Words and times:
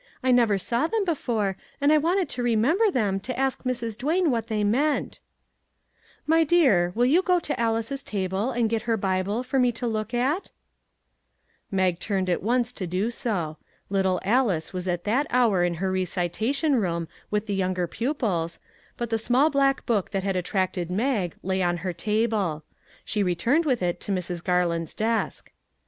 I 0.23 0.31
never 0.31 0.57
saw 0.57 0.87
them 0.87 1.05
before, 1.05 1.55
and 1.79 1.93
I 1.93 1.99
wanted 1.99 2.27
to 2.29 2.41
remem 2.41 2.79
ber 2.79 2.89
them, 2.89 3.19
to 3.19 3.37
ask 3.37 3.61
Mrs. 3.65 3.95
Duane 3.95 4.31
what 4.31 4.47
they 4.47 4.63
meant."" 4.63 5.19
My 6.33 6.43
dear, 6.43 6.91
will 6.95 7.05
you 7.05 7.21
go 7.21 7.39
to 7.41 7.59
Alice's 7.59 8.01
table 8.01 8.49
and 8.49 8.67
get 8.67 8.81
her 8.89 8.97
Bible 8.97 9.43
for 9.43 9.59
me 9.59 9.71
to 9.73 9.85
look 9.85 10.11
at?" 10.11 10.49
Mag 11.79 11.99
turned 11.99 12.31
at 12.31 12.41
once 12.41 12.71
to 12.73 12.87
do 12.87 13.11
so. 13.11 13.57
Little 13.91 14.19
Alice 14.25 14.73
was 14.73 14.87
at 14.87 15.03
that 15.03 15.27
hour 15.29 15.63
in 15.63 15.75
her 15.75 15.91
recitation 15.91 16.77
room 16.77 17.07
with 17.29 17.45
the 17.45 17.53
younger 17.53 17.85
pupils, 17.85 18.57
but 18.97 19.11
the 19.11 19.19
small 19.19 19.51
black 19.51 19.85
book 19.85 20.09
that 20.09 20.23
had 20.23 20.35
attracted 20.35 20.89
Mag 20.89 21.35
lay 21.43 21.61
on 21.61 21.77
her 21.85 21.93
table. 21.93 22.63
She 23.05 23.21
re 23.21 23.35
turned 23.35 23.65
with 23.67 23.83
it 23.83 23.99
to 23.99 24.11
Mrs. 24.11 24.43
Garland's 24.43 24.95
desk. 24.95 25.51